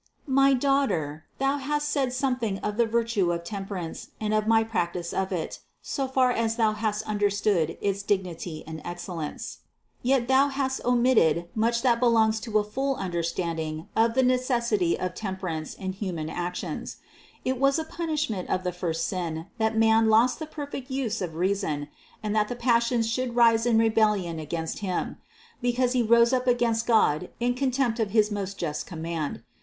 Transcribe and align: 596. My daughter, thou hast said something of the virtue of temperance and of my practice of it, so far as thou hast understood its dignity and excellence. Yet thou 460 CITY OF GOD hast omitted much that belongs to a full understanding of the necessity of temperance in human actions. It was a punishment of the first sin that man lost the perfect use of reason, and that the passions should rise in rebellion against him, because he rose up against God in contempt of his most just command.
596. 0.25 0.29
My 0.33 0.53
daughter, 0.59 1.25
thou 1.37 1.57
hast 1.59 1.87
said 1.87 2.11
something 2.11 2.57
of 2.61 2.75
the 2.77 2.87
virtue 2.87 3.31
of 3.31 3.43
temperance 3.43 4.09
and 4.19 4.33
of 4.33 4.47
my 4.47 4.63
practice 4.63 5.13
of 5.13 5.31
it, 5.31 5.59
so 5.83 6.07
far 6.07 6.31
as 6.31 6.55
thou 6.55 6.71
hast 6.71 7.03
understood 7.05 7.77
its 7.81 8.01
dignity 8.01 8.63
and 8.65 8.81
excellence. 8.83 9.59
Yet 10.01 10.27
thou 10.27 10.49
460 10.49 10.81
CITY 10.81 10.89
OF 10.89 10.91
GOD 10.91 10.91
hast 11.23 11.37
omitted 11.45 11.49
much 11.53 11.81
that 11.83 11.99
belongs 11.99 12.39
to 12.39 12.57
a 12.57 12.63
full 12.63 12.95
understanding 12.95 13.89
of 13.95 14.15
the 14.15 14.23
necessity 14.23 14.97
of 14.99 15.13
temperance 15.13 15.75
in 15.75 15.91
human 15.93 16.31
actions. 16.31 16.97
It 17.45 17.59
was 17.59 17.77
a 17.77 17.83
punishment 17.85 18.49
of 18.49 18.63
the 18.63 18.71
first 18.73 19.05
sin 19.07 19.45
that 19.59 19.77
man 19.77 20.09
lost 20.09 20.39
the 20.39 20.47
perfect 20.47 20.89
use 20.89 21.21
of 21.21 21.35
reason, 21.35 21.89
and 22.23 22.35
that 22.35 22.47
the 22.47 22.55
passions 22.55 23.07
should 23.07 23.35
rise 23.35 23.67
in 23.67 23.77
rebellion 23.77 24.39
against 24.39 24.79
him, 24.79 25.17
because 25.61 25.91
he 25.93 26.01
rose 26.01 26.33
up 26.33 26.47
against 26.47 26.87
God 26.87 27.29
in 27.39 27.53
contempt 27.53 27.99
of 27.99 28.09
his 28.09 28.31
most 28.31 28.57
just 28.57 28.87
command. 28.87 29.43